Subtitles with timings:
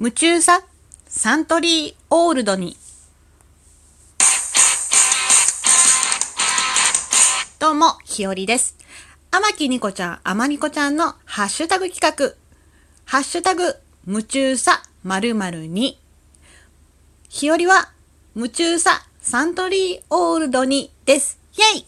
[0.00, 0.60] 夢中さ
[1.08, 2.76] サントリーオールドに
[7.58, 8.76] どうも、ひよりです。
[9.32, 12.36] 天木にこちゃん、あまにこちゃんのハッシュタグ企画。
[13.06, 13.74] ハッシュタグ、
[14.06, 15.98] 夢中さ〇〇に。
[17.28, 17.90] ひよりは、
[18.36, 21.40] 夢中さサントリーオールドにです。
[21.56, 21.84] イェイ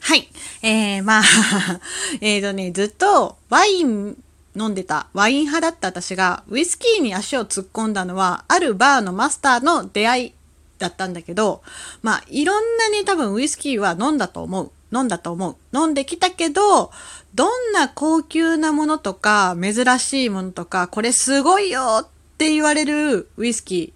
[0.00, 0.28] はい。
[0.62, 1.22] えー、まあ、
[2.20, 4.16] えーとね、ずっとワイン
[4.56, 10.34] 飲んでた、ワイン派だった私が、ウイスキーに足を突っ込んだのは、あるバーのマスターの出会い
[10.78, 11.62] だったんだけど、
[12.02, 14.70] まあ、いろんなに多分ウイスキーは飲んだと思う。
[14.94, 15.76] 飲んだと思う。
[15.76, 16.90] 飲んできたけど、
[17.34, 23.94] どんな高級なものとか、珍しいものとか、これすごいよって言われるウイスキ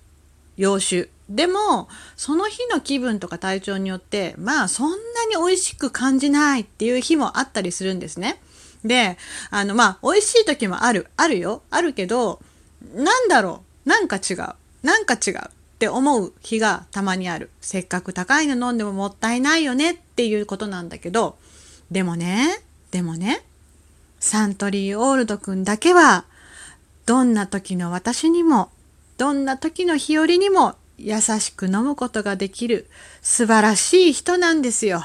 [0.57, 1.11] ー、洋酒。
[1.29, 8.41] でも、その日の気分とか体調によって、まあそんなに美味しく感じないっていう日もあったりするんですね。
[8.87, 9.19] で、
[9.51, 12.41] あのまあ美味しい時もある、あるよ、あるけど、
[12.95, 17.51] なんだろう、なんか違う、なんか違うって思う日がたまにある。
[17.61, 19.93] せっかく高いの飲んでももったいないよね。
[19.93, 21.37] っていうことなんだけど、
[21.91, 23.45] でもね、でもね、
[24.19, 26.25] サントリーオールドくんだけは、
[27.05, 28.71] どんな時の私にも、
[29.19, 32.89] どんな時の日和にも優しく飲むことができる
[33.23, 35.05] 素晴らしい人なんですよ。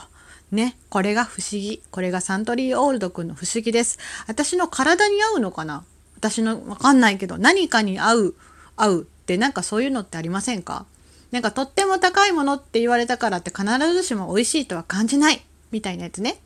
[0.52, 0.78] ね。
[0.90, 1.82] これが不思議。
[1.92, 4.00] これがサントリーオールドくんの不思議です。
[4.28, 5.84] 私の体に合うのかな？
[6.18, 8.36] 私のわかんないけど、何かに合う、
[8.76, 10.86] 合うってなんかそういうのってありませんか？
[11.32, 15.42] なんかとっても高いものって言われたからって必ずしも美味しいとは感じない。
[15.72, 16.38] みたいなやつね。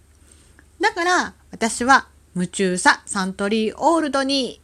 [0.80, 4.62] だから私は夢中さサントリーオールドに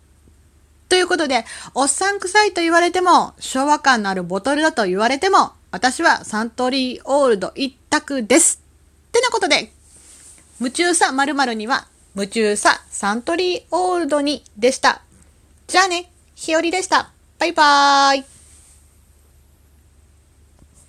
[0.90, 8.62] ということで、おっさん臭いと言われても、昭和感のあるボトルだと言われても、私はサントリーオールド一択です。
[9.22, 9.72] なことで、
[10.60, 15.02] 夢中さ〇〇には、夢中さサントリーオールドにでした。
[15.68, 17.12] じゃあね、ひよりでした。
[17.40, 18.41] バイバーイ。